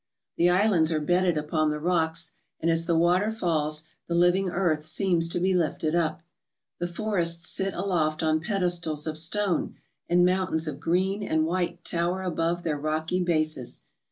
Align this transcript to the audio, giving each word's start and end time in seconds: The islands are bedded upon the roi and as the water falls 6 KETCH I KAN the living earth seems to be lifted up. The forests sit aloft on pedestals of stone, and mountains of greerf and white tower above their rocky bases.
The 0.35 0.49
islands 0.49 0.91
are 0.91 0.99
bedded 0.99 1.37
upon 1.37 1.69
the 1.69 1.79
roi 1.79 2.07
and 2.59 2.71
as 2.71 2.87
the 2.87 2.97
water 2.97 3.29
falls 3.29 3.81
6 3.81 3.81
KETCH 3.81 3.87
I 3.87 3.93
KAN 3.93 4.01
the 4.07 4.19
living 4.19 4.49
earth 4.49 4.83
seems 4.83 5.27
to 5.27 5.39
be 5.39 5.53
lifted 5.53 5.93
up. 5.93 6.23
The 6.79 6.87
forests 6.87 7.47
sit 7.47 7.75
aloft 7.75 8.23
on 8.23 8.39
pedestals 8.39 9.05
of 9.05 9.15
stone, 9.15 9.75
and 10.09 10.25
mountains 10.25 10.67
of 10.67 10.79
greerf 10.79 11.21
and 11.29 11.45
white 11.45 11.85
tower 11.85 12.23
above 12.23 12.63
their 12.63 12.79
rocky 12.79 13.19
bases. 13.21 13.83